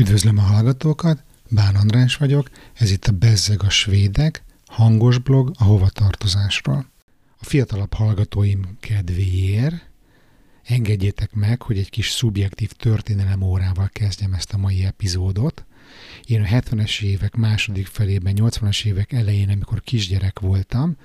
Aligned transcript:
Üdvözlöm 0.00 0.38
a 0.38 0.42
hallgatókat, 0.42 1.22
Bán 1.50 1.74
András 1.74 2.16
vagyok, 2.16 2.50
ez 2.74 2.90
itt 2.90 3.06
a 3.06 3.12
Bezzeg 3.12 3.62
a 3.62 3.70
Svédek, 3.70 4.42
hangos 4.66 5.18
blog 5.18 5.52
a 5.58 5.64
hovatartozásról. 5.64 6.86
A 7.38 7.44
fiatalabb 7.44 7.92
hallgatóim 7.92 8.76
kedvéért 8.80 9.90
engedjétek 10.62 11.32
meg, 11.32 11.62
hogy 11.62 11.78
egy 11.78 11.90
kis 11.90 12.10
szubjektív 12.10 12.72
történelem 12.72 13.42
órával 13.42 13.88
kezdjem 13.92 14.32
ezt 14.32 14.52
a 14.52 14.56
mai 14.56 14.84
epizódot. 14.84 15.64
Én 16.24 16.40
a 16.40 16.46
70-es 16.46 17.02
évek 17.02 17.34
második 17.34 17.86
felében, 17.86 18.34
80-as 18.36 18.84
évek 18.84 19.12
elején, 19.12 19.48
amikor 19.48 19.80
kisgyerek 19.80 20.38
voltam, 20.38 20.96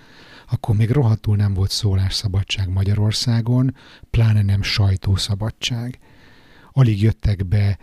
akkor 0.49 0.75
még 0.75 0.89
rohadtul 0.89 1.35
nem 1.35 1.53
volt 1.53 1.71
szólásszabadság 1.71 2.69
Magyarországon, 2.69 3.75
pláne 4.09 4.41
nem 4.41 4.61
sajtószabadság. 4.61 5.99
Alig 6.71 7.01
jöttek 7.01 7.45
be 7.45 7.77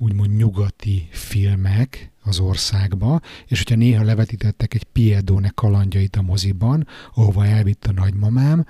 úgymond 0.00 0.36
nyugati 0.36 1.08
filmek 1.10 2.12
az 2.22 2.38
országba, 2.38 3.20
és 3.46 3.58
hogyha 3.58 3.74
néha 3.74 4.04
levetítettek 4.04 4.74
egy 4.74 4.84
Piedone 4.84 5.52
kalandjait 5.54 6.16
a 6.16 6.22
moziban, 6.22 6.86
ahova 7.14 7.46
elvitt 7.46 7.86
a 7.86 7.92
nagymamám, 7.92 8.66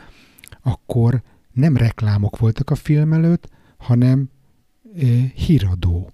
akkor 0.63 1.23
nem 1.53 1.77
reklámok 1.77 2.39
voltak 2.39 2.71
a 2.71 2.75
film 2.75 3.13
előtt, 3.13 3.49
hanem 3.77 4.31
e, 4.97 5.07
híradó. 5.35 6.13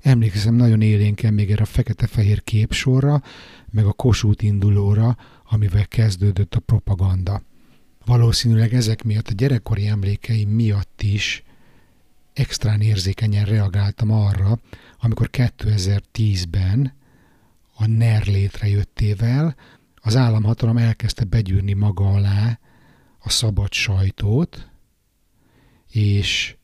Emlékszem 0.00 0.54
nagyon 0.54 0.80
élénken 0.80 1.34
még 1.34 1.50
erre 1.50 1.62
a 1.62 1.66
fekete-fehér 1.66 2.42
képsorra, 2.42 3.22
meg 3.70 3.86
a 3.86 3.92
Kossuth 3.92 4.44
indulóra, 4.44 5.16
amivel 5.50 5.86
kezdődött 5.86 6.54
a 6.54 6.60
propaganda. 6.60 7.42
Valószínűleg 8.04 8.74
ezek 8.74 9.02
miatt 9.02 9.28
a 9.28 9.32
gyerekkori 9.32 9.86
emlékeim 9.86 10.48
miatt 10.48 11.02
is 11.02 11.42
extrán 12.34 12.80
érzékenyen 12.80 13.44
reagáltam 13.44 14.10
arra, 14.10 14.58
amikor 15.00 15.28
2010-ben 15.32 16.94
a 17.74 17.86
NER 17.86 18.26
létrejöttével 18.26 19.56
az 19.94 20.16
államhatalom 20.16 20.76
elkezdte 20.76 21.24
begyűrni 21.24 21.72
maga 21.72 22.12
alá 22.12 22.58
a 23.18 23.30
szabad 23.30 23.72
sajtót, 23.72 24.70
és 25.90 26.56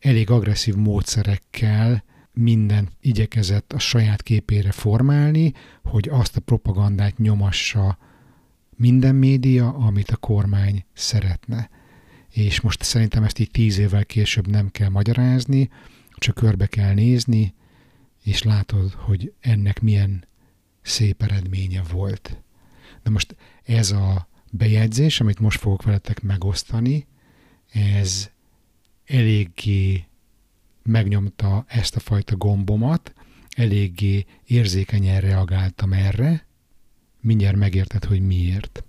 elég 0.00 0.30
agresszív 0.30 0.74
módszerekkel 0.74 2.04
minden 2.32 2.88
igyekezett 3.00 3.72
a 3.72 3.78
saját 3.78 4.22
képére 4.22 4.72
formálni, 4.72 5.52
hogy 5.82 6.08
azt 6.08 6.36
a 6.36 6.40
propagandát 6.40 7.18
nyomassa 7.18 7.98
minden 8.76 9.14
média, 9.14 9.74
amit 9.74 10.10
a 10.10 10.16
kormány 10.16 10.84
szeretne 10.92 11.70
és 12.34 12.60
most 12.60 12.82
szerintem 12.82 13.24
ezt 13.24 13.38
így 13.38 13.50
tíz 13.50 13.78
évvel 13.78 14.04
később 14.04 14.46
nem 14.46 14.70
kell 14.70 14.88
magyarázni, 14.88 15.70
csak 16.16 16.34
körbe 16.34 16.66
kell 16.66 16.94
nézni, 16.94 17.54
és 18.22 18.42
látod, 18.42 18.92
hogy 18.92 19.32
ennek 19.40 19.80
milyen 19.80 20.26
szép 20.82 21.22
eredménye 21.22 21.82
volt. 21.92 22.42
De 23.02 23.10
most 23.10 23.36
ez 23.64 23.90
a 23.90 24.28
bejegyzés, 24.50 25.20
amit 25.20 25.38
most 25.38 25.60
fogok 25.60 25.82
veletek 25.82 26.22
megosztani, 26.22 27.06
ez 27.72 28.30
eléggé 29.04 30.04
megnyomta 30.82 31.64
ezt 31.68 31.96
a 31.96 32.00
fajta 32.00 32.36
gombomat, 32.36 33.14
eléggé 33.56 34.26
érzékenyen 34.46 35.20
reagáltam 35.20 35.92
erre, 35.92 36.46
mindjárt 37.20 37.56
megérted, 37.56 38.04
hogy 38.04 38.20
miért. 38.20 38.84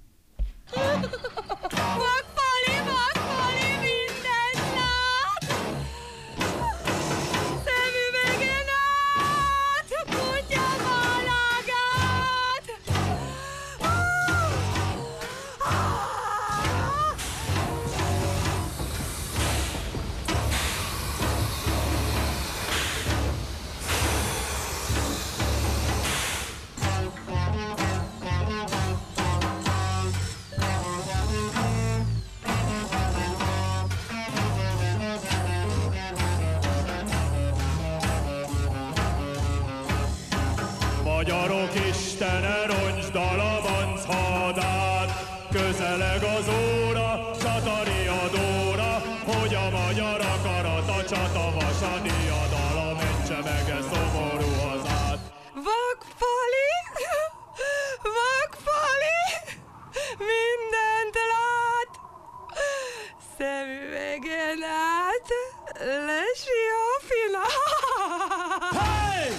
Hey! 68.72 69.32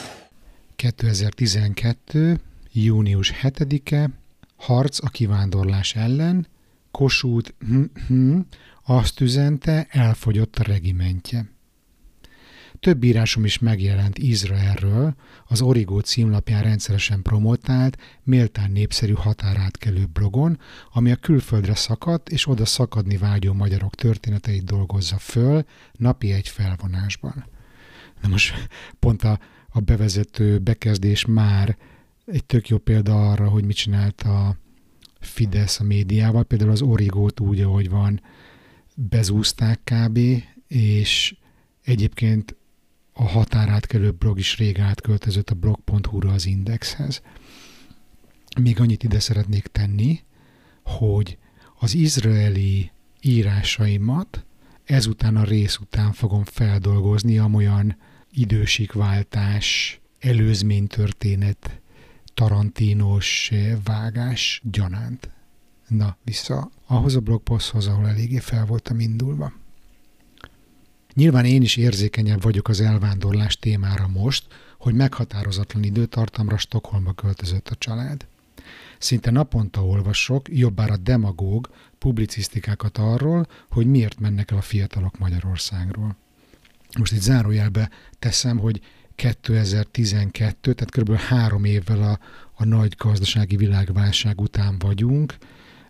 2012. 0.76 2.40
június 2.72 3.32
7-e, 3.42 4.08
harc 4.56 4.98
a 5.02 5.08
kivándorlás 5.08 5.94
ellen, 5.94 6.46
Kossuth 6.90 7.50
hm, 7.58 7.82
hm, 8.06 8.38
azt 8.84 9.20
üzente, 9.20 9.86
elfogyott 9.90 10.56
a 10.56 10.62
regimentje. 10.62 11.55
Több 12.80 13.04
írásom 13.04 13.44
is 13.44 13.58
megjelent 13.58 14.18
Izraelről, 14.18 15.14
az 15.46 15.60
Origó 15.60 15.98
címlapján 15.98 16.62
rendszeresen 16.62 17.22
promotált, 17.22 17.98
méltán 18.22 18.70
népszerű 18.70 19.12
határátkelő 19.12 20.06
blogon, 20.12 20.58
ami 20.92 21.10
a 21.10 21.16
külföldre 21.16 21.74
szakadt 21.74 22.28
és 22.28 22.48
oda 22.48 22.64
szakadni 22.64 23.16
vágyó 23.16 23.52
magyarok 23.52 23.94
történeteit 23.94 24.64
dolgozza 24.64 25.18
föl 25.18 25.64
napi 25.92 26.32
egy 26.32 26.48
felvonásban. 26.48 27.44
Na 28.22 28.28
most 28.28 28.68
pont 28.98 29.22
a, 29.22 29.38
a 29.68 29.80
bevezető 29.80 30.58
bekezdés 30.58 31.24
már 31.24 31.76
egy 32.26 32.44
tök 32.44 32.68
jó 32.68 32.78
példa 32.78 33.30
arra, 33.30 33.48
hogy 33.48 33.64
mit 33.64 33.76
csinált 33.76 34.22
a 34.22 34.56
Fidesz 35.20 35.80
a 35.80 35.84
médiával. 35.84 36.44
Például 36.44 36.70
az 36.70 36.82
Origót 36.82 37.40
úgy, 37.40 37.60
ahogy 37.60 37.90
van, 37.90 38.20
bezúzták 38.94 39.80
kb. 39.84 40.18
és 40.68 41.36
egyébként 41.82 42.56
a 43.18 43.24
határátkelő 43.24 44.10
blog 44.10 44.38
is 44.38 44.56
rég 44.56 44.80
átköltözött 44.80 45.50
a 45.50 45.54
blog.hu-ra 45.54 46.32
az 46.32 46.46
Indexhez. 46.46 47.22
Még 48.60 48.80
annyit 48.80 49.02
ide 49.02 49.20
szeretnék 49.20 49.66
tenni, 49.66 50.20
hogy 50.82 51.38
az 51.78 51.94
izraeli 51.94 52.90
írásaimat 53.20 54.44
ezután 54.84 55.36
a 55.36 55.44
rész 55.44 55.76
után 55.76 56.12
fogom 56.12 56.44
feldolgozni 56.44 57.38
amolyan 57.38 57.96
idősikváltás, 58.30 60.00
előzménytörténet, 60.18 61.80
tarantínos 62.34 63.52
vágás 63.84 64.60
gyanánt. 64.64 65.30
Na, 65.88 66.16
vissza 66.24 66.70
ahhoz 66.86 67.16
a 67.16 67.20
blogposthoz, 67.20 67.86
ahol 67.86 68.08
eléggé 68.08 68.38
fel 68.38 68.66
voltam 68.66 69.00
indulva. 69.00 69.52
Nyilván 71.16 71.44
én 71.44 71.62
is 71.62 71.76
érzékenyebb 71.76 72.42
vagyok 72.42 72.68
az 72.68 72.80
elvándorlás 72.80 73.58
témára 73.58 74.08
most, 74.08 74.46
hogy 74.78 74.94
meghatározatlan 74.94 75.82
időtartamra 75.82 76.56
Stockholmba 76.56 77.12
költözött 77.12 77.68
a 77.68 77.74
család. 77.74 78.26
Szinte 78.98 79.30
naponta 79.30 79.84
olvasok, 79.86 80.48
jobbára 80.48 80.96
demagóg 80.96 81.70
publicisztikákat 81.98 82.98
arról, 82.98 83.46
hogy 83.70 83.86
miért 83.86 84.20
mennek 84.20 84.50
el 84.50 84.56
a 84.56 84.60
fiatalok 84.60 85.18
Magyarországról. 85.18 86.16
Most 86.98 87.12
itt 87.12 87.20
zárójelbe 87.20 87.90
teszem, 88.18 88.58
hogy 88.58 88.80
2012, 89.14 90.72
tehát 90.72 90.90
kb. 90.90 91.16
három 91.16 91.64
évvel 91.64 92.02
a, 92.02 92.18
a 92.54 92.64
nagy 92.64 92.94
gazdasági 92.98 93.56
világválság 93.56 94.40
után 94.40 94.78
vagyunk, 94.78 95.36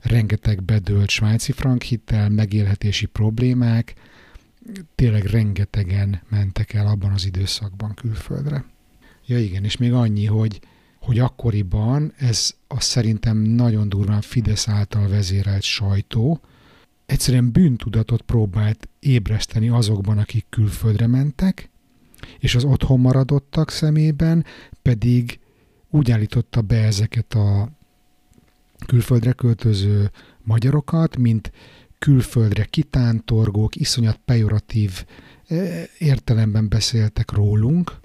rengeteg 0.00 0.62
bedőlt 0.62 1.11
svájci 1.11 1.52
frank 1.52 1.82
hittel, 1.82 2.28
megélhetési 2.28 3.06
problémák, 3.06 3.94
tényleg 4.94 5.24
rengetegen 5.24 6.22
mentek 6.28 6.72
el 6.72 6.86
abban 6.86 7.12
az 7.12 7.26
időszakban 7.26 7.94
külföldre. 7.94 8.64
Ja 9.26 9.38
igen, 9.38 9.64
és 9.64 9.76
még 9.76 9.92
annyi, 9.92 10.24
hogy, 10.26 10.60
hogy 11.00 11.18
akkoriban 11.18 12.12
ez 12.16 12.54
a 12.68 12.80
szerintem 12.80 13.36
nagyon 13.36 13.88
durván 13.88 14.20
Fidesz 14.20 14.68
által 14.68 15.08
vezérelt 15.08 15.62
sajtó 15.62 16.40
egyszerűen 17.06 17.52
bűntudatot 17.52 18.22
próbált 18.22 18.88
ébreszteni 18.98 19.68
azokban, 19.68 20.18
akik 20.18 20.46
külföldre 20.48 21.06
mentek, 21.06 21.70
És 22.38 22.54
az 22.54 22.64
otthon 22.64 23.00
maradottak 23.00 23.70
szemében 23.70 24.44
pedig 24.82 25.38
úgy 25.90 26.10
állította 26.10 26.60
be 26.60 26.82
ezeket 26.84 27.34
a 27.34 27.68
külföldre 28.86 29.32
költöző 29.32 30.10
magyarokat, 30.42 31.16
mint 31.16 31.52
külföldre 31.98 32.64
kitántorgók, 32.64 33.76
iszonyat 33.76 34.20
pejoratív 34.25 35.04
eh, 35.46 35.84
értelemben 35.98 36.69
beszéltek 36.69 37.32
rólunk, 37.32 38.00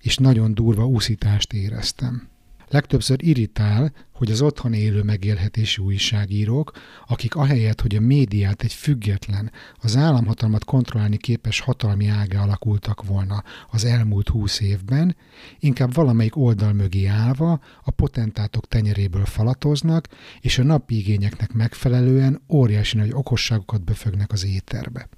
és 0.00 0.16
nagyon 0.16 0.54
durva 0.54 0.86
úszítást 0.86 1.52
éreztem. 1.52 2.28
Legtöbbször 2.70 3.22
irritál, 3.22 3.92
hogy 4.12 4.30
az 4.30 4.40
otthon 4.40 4.72
élő 4.72 5.02
megélhetési 5.02 5.82
újságírók, 5.82 6.72
akik 7.06 7.34
ahelyett, 7.34 7.80
hogy 7.80 7.96
a 7.96 8.00
médiát 8.00 8.62
egy 8.62 8.72
független, 8.72 9.52
az 9.74 9.96
államhatalmat 9.96 10.64
kontrollálni 10.64 11.16
képes 11.16 11.60
hatalmi 11.60 12.06
ága 12.06 12.40
alakultak 12.40 13.04
volna 13.04 13.44
az 13.70 13.84
elmúlt 13.84 14.28
húsz 14.28 14.60
évben, 14.60 15.16
inkább 15.58 15.94
valamelyik 15.94 16.36
oldal 16.36 16.72
mögé 16.72 17.06
állva 17.06 17.60
a 17.82 17.90
potentátok 17.90 18.68
tenyeréből 18.68 19.24
falatoznak, 19.24 20.08
és 20.40 20.58
a 20.58 20.62
napi 20.62 20.96
igényeknek 20.96 21.52
megfelelően 21.52 22.42
óriási 22.48 22.96
nagy 22.96 23.12
okosságokat 23.12 23.84
befögnek 23.84 24.32
az 24.32 24.44
éterbe. 24.44 25.08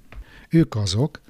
Ők 0.49 0.75
azok, 0.75 1.21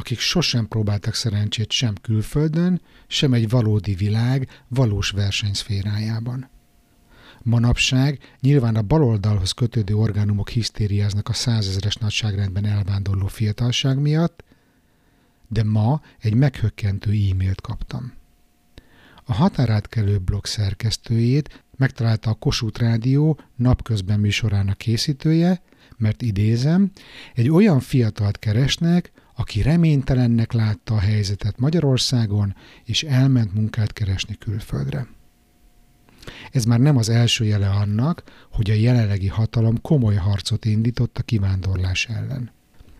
akik 0.00 0.18
sosem 0.18 0.68
próbáltak 0.68 1.14
szerencsét 1.14 1.70
sem 1.70 1.94
külföldön, 2.02 2.80
sem 3.06 3.32
egy 3.32 3.48
valódi 3.48 3.94
világ 3.94 4.48
valós 4.68 5.10
versenyszférájában. 5.10 6.48
Manapság 7.42 8.18
nyilván 8.40 8.76
a 8.76 8.82
baloldalhoz 8.82 9.52
kötődő 9.52 9.94
orgánumok 9.94 10.48
hisztériáznak 10.48 11.28
a 11.28 11.32
százezres 11.32 11.94
nagyságrendben 11.94 12.64
elvándorló 12.64 13.26
fiatalság 13.26 13.98
miatt, 13.98 14.44
de 15.48 15.64
ma 15.64 16.00
egy 16.18 16.34
meghökkentő 16.34 17.10
e-mailt 17.10 17.60
kaptam. 17.60 18.12
A 19.30 19.34
határátkelő 19.34 20.18
blog 20.18 20.46
szerkesztőjét 20.46 21.64
megtalálta 21.76 22.30
a 22.30 22.34
Kossuth 22.34 22.80
Rádió 22.80 23.38
napközben 23.56 24.20
műsorának 24.20 24.78
készítője, 24.78 25.62
mert 25.96 26.22
idézem, 26.22 26.90
egy 27.34 27.50
olyan 27.50 27.80
fiatalt 27.80 28.38
keresnek, 28.38 29.12
aki 29.36 29.62
reménytelennek 29.62 30.52
látta 30.52 30.94
a 30.94 30.98
helyzetet 30.98 31.58
Magyarországon, 31.58 32.54
és 32.84 33.02
elment 33.02 33.54
munkát 33.54 33.92
keresni 33.92 34.34
külföldre. 34.38 35.06
Ez 36.50 36.64
már 36.64 36.78
nem 36.78 36.96
az 36.96 37.08
első 37.08 37.44
jele 37.44 37.68
annak, 37.68 38.22
hogy 38.52 38.70
a 38.70 38.74
jelenlegi 38.74 39.28
hatalom 39.28 39.80
komoly 39.80 40.14
harcot 40.14 40.64
indított 40.64 41.18
a 41.18 41.22
kivándorlás 41.22 42.06
ellen. 42.06 42.50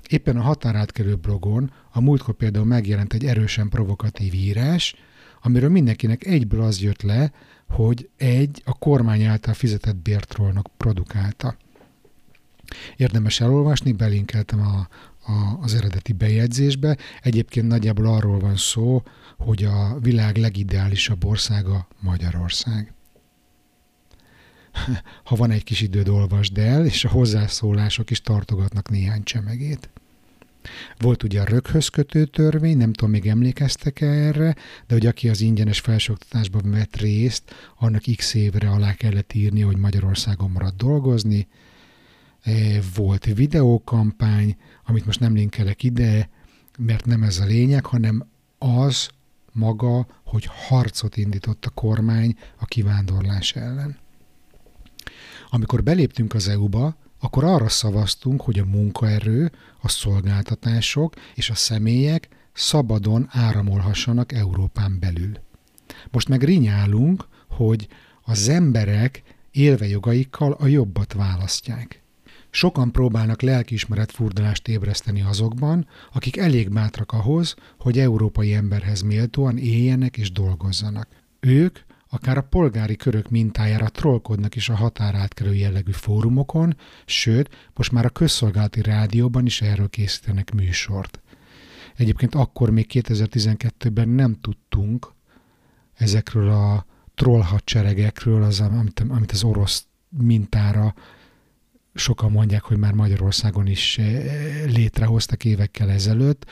Éppen 0.09 0.37
a 0.37 0.43
határátkelő 0.43 1.17
blogon 1.17 1.73
a 1.93 2.01
múltkor 2.01 2.35
például 2.35 2.65
megjelent 2.65 3.13
egy 3.13 3.25
erősen 3.25 3.69
provokatív 3.69 4.35
írás, 4.35 4.95
amiről 5.43 5.71
mindenkinek 5.71 6.25
egyből 6.25 6.63
az 6.63 6.81
jött 6.81 7.03
le, 7.03 7.33
hogy 7.69 8.09
egy 8.17 8.63
a 8.65 8.79
kormány 8.79 9.23
által 9.23 9.55
fizetett 9.55 9.97
bértrollnak 9.97 10.69
produkálta. 10.77 11.57
Érdemes 12.97 13.41
elolvasni, 13.41 13.93
belinkeltem 13.93 14.61
a, 14.61 14.89
a, 15.33 15.59
az 15.61 15.75
eredeti 15.75 16.13
bejegyzésbe. 16.13 16.97
Egyébként 17.23 17.67
nagyjából 17.67 18.07
arról 18.07 18.39
van 18.39 18.57
szó, 18.57 19.03
hogy 19.39 19.65
a 19.65 19.99
világ 19.99 20.37
legideálisabb 20.37 21.25
országa 21.25 21.89
Magyarország. 22.01 22.93
Ha 25.25 25.37
van 25.37 25.51
egy 25.51 25.65
kis 25.65 25.81
időd, 25.81 26.09
olvasd 26.09 26.59
el, 26.59 26.87
és 26.87 27.05
a 27.05 27.09
hozzászólások 27.09 28.11
is 28.11 28.21
tartogatnak 28.21 28.91
néhány 28.91 29.23
csemegét. 29.23 29.91
Volt 30.99 31.23
ugye 31.23 31.41
a 31.41 31.45
röghöz 31.45 31.89
kötő 31.89 32.25
törvény, 32.25 32.77
nem 32.77 32.93
tudom, 32.93 33.11
még 33.11 33.27
emlékeztek 33.27 34.01
-e 34.01 34.07
erre, 34.07 34.57
de 34.87 34.95
hogy 34.95 35.07
aki 35.07 35.29
az 35.29 35.41
ingyenes 35.41 35.81
felsőoktatásban 35.81 36.71
vett 36.71 36.97
részt, 36.97 37.55
annak 37.79 38.03
x 38.17 38.35
évre 38.35 38.71
alá 38.71 38.95
kellett 38.95 39.33
írni, 39.33 39.61
hogy 39.61 39.77
Magyarországon 39.77 40.51
marad 40.51 40.75
dolgozni. 40.77 41.49
E, 42.43 42.53
volt 42.95 43.25
videókampány, 43.25 44.57
amit 44.85 45.07
most 45.07 45.21
nem 45.21 45.35
linkelek 45.35 45.83
ide, 45.83 46.29
mert 46.79 47.05
nem 47.05 47.23
ez 47.23 47.39
a 47.39 47.45
lényeg, 47.45 47.85
hanem 47.87 48.27
az 48.59 49.09
maga, 49.53 50.07
hogy 50.25 50.49
harcot 50.51 51.17
indított 51.17 51.65
a 51.65 51.71
kormány 51.71 52.37
a 52.59 52.65
kivándorlás 52.65 53.55
ellen. 53.55 53.99
Amikor 55.51 55.83
beléptünk 55.83 56.35
az 56.35 56.49
EU-ba, 56.49 56.97
akkor 57.21 57.45
arra 57.45 57.69
szavaztunk, 57.69 58.43
hogy 58.43 58.59
a 58.59 58.65
munkaerő, 58.65 59.53
a 59.81 59.89
szolgáltatások 59.89 61.15
és 61.35 61.51
a 61.51 61.55
személyek 61.55 62.29
szabadon 62.53 63.27
áramolhassanak 63.31 64.33
Európán 64.33 64.99
belül. 65.01 65.33
Most 66.11 66.29
meg 66.29 66.43
rinyálunk, 66.43 67.29
hogy 67.49 67.89
az 68.23 68.49
emberek 68.49 69.23
élve 69.51 69.87
jogaikkal 69.87 70.53
a 70.53 70.67
jobbat 70.67 71.13
választják. 71.13 72.03
Sokan 72.51 72.93
próbálnak 72.93 73.43
lelkiismeret 73.43 74.13
furdalást 74.13 74.69
ébreszteni 74.69 75.23
azokban, 75.23 75.87
akik 76.13 76.37
elég 76.37 76.71
bátrak 76.71 77.13
ahhoz, 77.13 77.55
hogy 77.79 77.99
európai 77.99 78.55
emberhez 78.55 79.01
méltóan 79.01 79.59
éljenek 79.59 80.17
és 80.17 80.33
dolgozzanak. 80.33 81.09
Ők 81.41 81.79
akár 82.11 82.37
a 82.37 82.43
polgári 82.43 82.97
körök 82.97 83.31
mintájára 83.31 83.89
trollkodnak 83.89 84.57
is 84.57 84.69
a 84.69 84.75
határátkelő 84.75 85.55
jellegű 85.55 85.93
fórumokon, 85.93 86.77
sőt, 87.05 87.71
most 87.75 87.93
már 87.93 88.05
a 88.05 88.11
közszolgálati 88.11 88.83
rádióban 88.83 89.47
is 89.47 89.63
erről 89.63 89.89
készítenek 89.89 90.55
műsort. 90.55 91.21
Egyébként 91.97 92.35
akkor 92.35 92.71
még 92.71 92.87
2012-ben 92.93 94.09
nem 94.09 94.41
tudtunk 94.41 95.13
ezekről 95.95 96.51
a 96.51 96.87
troll 97.15 97.43
hadseregekről, 97.43 98.43
az, 98.43 98.61
amit, 98.61 99.01
amit 99.09 99.33
az 99.33 99.45
orosz 99.45 99.87
mintára 100.09 100.95
sokan 101.95 102.31
mondják, 102.31 102.63
hogy 102.63 102.77
már 102.77 102.93
Magyarországon 102.93 103.67
is 103.67 103.99
eh, 103.99 104.25
létrehoztak 104.67 105.45
évekkel 105.45 105.91
ezelőtt, 105.91 106.47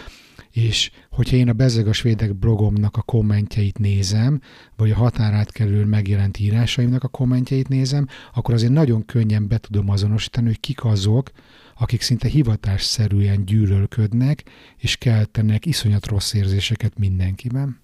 és 0.50 0.90
hogyha 1.10 1.36
én 1.36 1.48
a 1.48 1.52
Bezeg 1.52 1.86
a 1.86 1.92
Svédek 1.92 2.34
blogomnak 2.34 2.96
a 2.96 3.02
kommentjeit 3.02 3.78
nézem, 3.78 4.40
vagy 4.76 4.90
a 4.90 4.96
határátkelő 4.96 5.84
megjelent 5.84 6.38
írásaimnak 6.38 7.02
a 7.04 7.08
kommentjeit 7.08 7.68
nézem, 7.68 8.06
akkor 8.34 8.54
azért 8.54 8.72
nagyon 8.72 9.04
könnyen 9.04 9.48
be 9.48 9.58
tudom 9.58 9.88
azonosítani, 9.88 10.46
hogy 10.46 10.60
kik 10.60 10.84
azok, 10.84 11.30
akik 11.74 12.00
szinte 12.00 12.28
hivatásszerűen 12.28 13.44
gyűlölködnek, 13.44 14.44
és 14.76 14.96
keltenek 14.96 15.66
iszonyat 15.66 16.06
rossz 16.06 16.32
érzéseket 16.32 16.98
mindenkiben. 16.98 17.80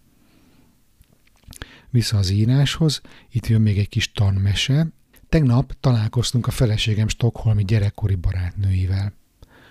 Vissza 1.91 2.17
az 2.17 2.31
íráshoz, 2.31 3.01
itt 3.31 3.47
jön 3.47 3.61
még 3.61 3.79
egy 3.79 3.89
kis 3.89 4.13
tanmese, 4.13 4.87
Tegnap 5.35 5.73
találkoztunk 5.81 6.47
a 6.47 6.51
feleségem 6.51 7.09
stokholmi 7.09 7.65
gyerekkori 7.65 8.15
barátnőivel. 8.15 9.13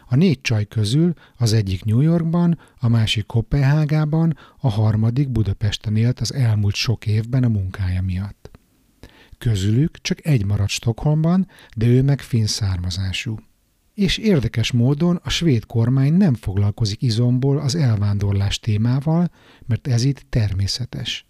A 0.07 0.15
négy 0.15 0.41
csaj 0.41 0.65
közül 0.65 1.13
az 1.37 1.53
egyik 1.53 1.83
New 1.83 1.99
Yorkban, 1.99 2.59
a 2.79 2.87
másik 2.87 3.25
Kopenhágában, 3.25 4.37
a 4.59 4.69
harmadik 4.69 5.29
Budapesten 5.29 5.95
élt 5.95 6.19
az 6.19 6.33
elmúlt 6.33 6.75
sok 6.75 7.05
évben 7.05 7.43
a 7.43 7.47
munkája 7.47 8.01
miatt. 8.01 8.51
Közülük 9.37 10.01
csak 10.01 10.25
egy 10.25 10.45
maradt 10.45 10.69
Stockholmban, 10.69 11.47
de 11.75 11.85
ő 11.85 12.01
meg 12.01 12.21
finn 12.21 12.45
származású. 12.45 13.39
És 13.93 14.17
érdekes 14.17 14.71
módon 14.71 15.19
a 15.23 15.29
svéd 15.29 15.65
kormány 15.65 16.13
nem 16.13 16.33
foglalkozik 16.33 17.01
izomból 17.01 17.59
az 17.59 17.75
elvándorlás 17.75 18.59
témával, 18.59 19.31
mert 19.65 19.87
ez 19.87 20.03
itt 20.03 20.25
természetes. 20.29 21.25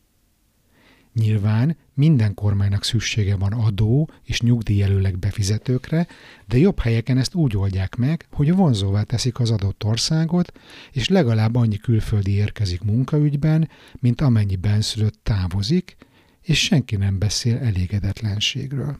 Nyilván 1.13 1.77
minden 1.93 2.33
kormánynak 2.33 2.83
szüksége 2.83 3.35
van 3.35 3.53
adó 3.53 4.09
és 4.23 4.41
nyugdíjelőleg 4.41 5.19
befizetőkre, 5.19 6.07
de 6.47 6.57
jobb 6.57 6.79
helyeken 6.79 7.17
ezt 7.17 7.35
úgy 7.35 7.57
oldják 7.57 7.95
meg, 7.95 8.25
hogy 8.31 8.55
vonzóvá 8.55 9.03
teszik 9.03 9.39
az 9.39 9.51
adott 9.51 9.83
országot, 9.83 10.51
és 10.91 11.07
legalább 11.07 11.55
annyi 11.55 11.77
külföldi 11.77 12.31
érkezik 12.31 12.81
munkaügyben, 12.81 13.69
mint 13.99 14.21
amennyi 14.21 14.55
benszülött 14.55 15.19
távozik, 15.23 15.95
és 16.41 16.59
senki 16.59 16.95
nem 16.95 17.19
beszél 17.19 17.57
elégedetlenségről. 17.57 18.99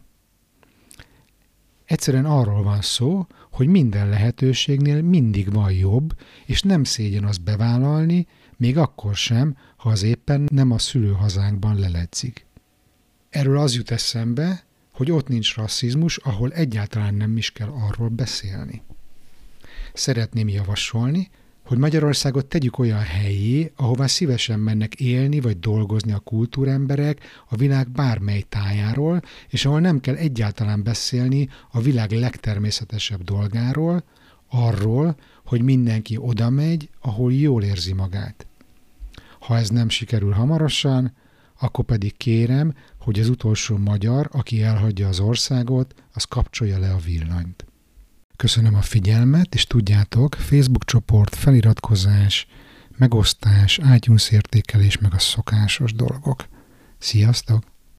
Egyszerűen 1.94 2.26
arról 2.26 2.64
van 2.64 2.82
szó, 2.82 3.28
hogy 3.52 3.68
minden 3.68 4.10
lehetőségnél 4.10 5.02
mindig 5.02 5.54
van 5.54 5.72
jobb, 5.72 6.18
és 6.46 6.62
nem 6.62 6.84
szégyen 6.84 7.24
azt 7.24 7.44
bevállalni, 7.44 8.28
még 8.58 8.78
akkor 8.78 9.16
sem, 9.16 9.58
ha 9.76 9.90
az 9.90 10.04
éppen 10.04 10.48
nem 10.52 10.72
a 10.72 10.78
szülőhazánkban 10.78 11.80
leledzik. 11.80 12.46
Erről 13.30 13.58
az 13.58 13.76
jut 13.76 13.92
eszembe, 13.92 14.64
hogy 14.92 15.12
ott 15.12 15.28
nincs 15.28 15.56
rasszizmus, 15.56 16.18
ahol 16.18 16.52
egyáltalán 16.52 17.14
nem 17.14 17.38
is 17.38 17.52
kell 17.52 17.70
arról 17.70 18.10
beszélni. 18.10 18.82
Szeretném 19.94 20.48
javasolni, 20.48 21.30
hogy 21.64 21.78
Magyarországot 21.78 22.46
tegyük 22.46 22.80
olyan 22.80 23.02
helyé, 23.02 23.72
ahová 23.76 24.08
szívesen 24.08 24.60
mennek 24.60 24.96
élni 24.96 25.40
vagy 25.40 25.60
dolgozni 25.60 26.12
a 26.12 26.20
kultúremberek 26.20 27.20
a 27.50 27.56
világ 27.56 27.90
bármely 27.90 28.42
tájáról, 28.50 29.22
és 29.50 29.66
ahol 29.66 29.80
nem 29.80 30.00
kell 30.00 30.16
egyáltalán 30.16 30.84
beszélni 30.84 31.50
a 31.72 31.82
világ 31.82 32.12
legtermészetesebb 32.12 33.24
dolgáról, 33.24 34.04
arról, 34.50 35.16
hogy 35.46 35.62
mindenki 35.62 36.18
oda 36.18 36.50
megy, 36.50 36.90
ahol 37.02 37.34
jól 37.34 37.64
érzi 37.64 37.94
magát. 37.94 38.48
Ha 39.40 39.58
ez 39.58 39.70
nem 39.70 39.90
sikerül 39.90 40.32
hamarosan, 40.32 41.14
akkor 41.60 41.86
pedig 41.86 42.18
kérem, 42.18 42.74
hogy 43.00 43.20
az 43.20 43.30
utolsó 43.30 43.78
magyar, 43.78 44.30
aki 44.32 44.62
elhagyja 44.62 45.08
az 45.08 45.20
országot, 45.20 45.94
az 46.14 46.24
kapcsolja 46.24 46.80
le 46.80 46.92
a 46.92 46.98
villanyt. 46.98 47.66
Köszönöm 48.44 48.76
a 48.76 48.82
figyelmet, 48.82 49.56
és 49.56 49.66
tudjátok, 49.66 50.36
Facebook 50.36 50.86
csoport, 50.86 51.36
feliratkozás, 51.36 52.48
megosztás, 52.98 53.80
iTunes 53.96 54.32
értékelés, 54.32 54.98
meg 54.98 55.14
a 55.14 55.20
szokásos 55.20 55.94
dolgok. 55.94 56.46
Sziasztok! 56.98 57.73